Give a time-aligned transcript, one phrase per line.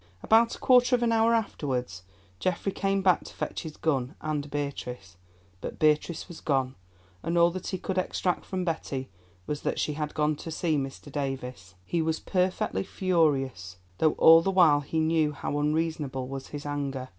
[0.23, 2.01] About a quarter of an hour afterwards,
[2.39, 5.15] Geoffrey came back to fetch his gun and Beatrice,
[5.61, 6.73] but Beatrice was gone,
[7.21, 9.09] and all that he could extract from Betty
[9.45, 11.11] was that she had gone to see Mr.
[11.11, 11.75] Davies.
[11.85, 17.09] He was perfectly furious, though all the while he knew how unreasonable was his anger.